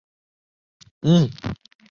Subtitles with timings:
[0.01, 1.55] 萼凹入很深。